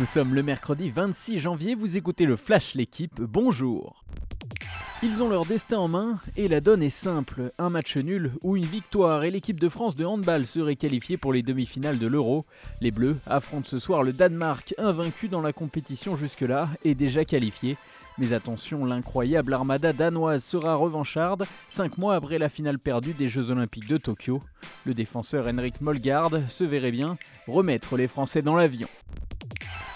[0.00, 4.02] Nous sommes le mercredi 26 janvier, vous écoutez le Flash L'équipe, bonjour
[5.02, 7.52] ils ont leur destin en main et la donne est simple.
[7.58, 11.32] Un match nul ou une victoire et l'équipe de France de handball serait qualifiée pour
[11.32, 12.44] les demi-finales de l'Euro.
[12.82, 17.78] Les Bleus affrontent ce soir le Danemark, invaincu dans la compétition jusque-là et déjà qualifié.
[18.18, 23.50] Mais attention, l'incroyable armada danoise sera revancharde, 5 mois après la finale perdue des Jeux
[23.50, 24.40] Olympiques de Tokyo.
[24.84, 28.88] Le défenseur Henrik Molgaard se verrait bien remettre les Français dans l'avion.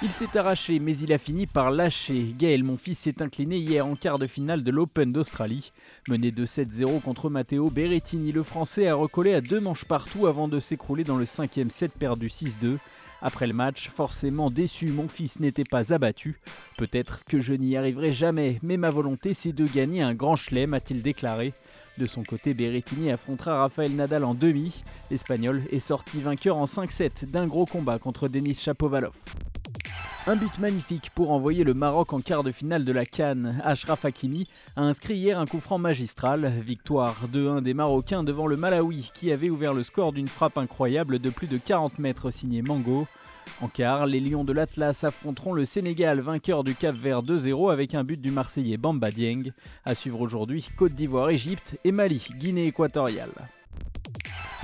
[0.03, 2.35] Il s'est arraché, mais il a fini par lâcher.
[2.37, 5.73] Gaël Monfils s'est incliné hier en quart de finale de l'Open d'Australie.
[6.09, 10.49] Mené de 7-0 contre Matteo Berrettini, le Français a recollé à deux manches partout avant
[10.49, 12.77] de s'écrouler dans le cinquième set perdu 6-2.
[13.23, 16.39] Après le match, forcément déçu, mon fils n'était pas abattu.
[16.77, 20.75] Peut-être que je n'y arriverai jamais, mais ma volonté c'est de gagner un grand chelem,
[20.75, 21.55] a-t-il déclaré.
[21.97, 24.85] De son côté, Berrettini affrontera Rafael Nadal en demi.
[25.11, 29.15] L'Espagnol est sorti vainqueur en 5-7 d'un gros combat contre Denis Chapovalov.
[30.27, 33.61] Un but magnifique pour envoyer le Maroc en quart de finale de la Cannes.
[33.63, 36.51] Ashraf Hakimi a inscrit hier un coup franc magistral.
[36.65, 41.19] Victoire 2-1 des Marocains devant le Malawi qui avait ouvert le score d'une frappe incroyable
[41.19, 43.07] de plus de 40 mètres signé Mango.
[43.61, 47.95] En quart, les Lions de l'Atlas affronteront le Sénégal, vainqueur du Cap Vert 2-0 avec
[47.95, 49.53] un but du Marseillais Bamba Dieng.
[49.85, 53.33] À suivre aujourd'hui Côte d'Ivoire, Égypte et Mali, Guinée équatoriale.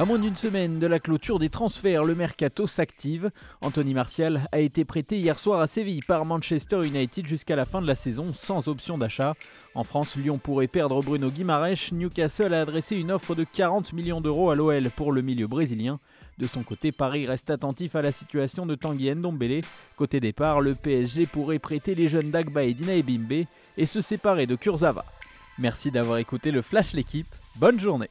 [0.00, 3.28] À moins d'une semaine de la clôture des transferts, le mercato s'active.
[3.60, 7.82] Anthony Martial a été prêté hier soir à Séville par Manchester United jusqu'à la fin
[7.82, 9.34] de la saison sans option d'achat.
[9.74, 11.90] En France, Lyon pourrait perdre Bruno Guimaraes.
[11.92, 16.00] Newcastle a adressé une offre de 40 millions d'euros à l'OL pour le milieu brésilien.
[16.38, 19.60] De son côté, Paris reste attentif à la situation de Tanguy Ndombele.
[19.98, 23.44] Côté départ, le PSG pourrait prêter les jeunes Dagba et Dina Ebimbe
[23.76, 25.04] et se séparer de Kurzawa.
[25.58, 27.28] Merci d'avoir écouté le Flash l'équipe.
[27.56, 28.08] Bonne journée